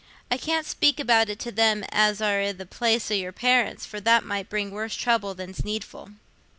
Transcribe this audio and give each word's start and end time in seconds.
I 0.31 0.37
can't 0.37 0.65
speak 0.65 0.99
about 0.99 1.29
it 1.29 1.37
to 1.41 1.51
them 1.51 1.83
as 1.91 2.23
are 2.23 2.41
i' 2.41 2.51
the 2.53 2.65
place 2.65 3.11
o' 3.11 3.13
your 3.13 3.31
parents, 3.31 3.85
for 3.85 3.99
that 4.01 4.23
might 4.25 4.49
bring 4.49 4.71
worse 4.71 4.95
trouble 4.95 5.35
than's 5.35 5.63
needful." 5.63 6.09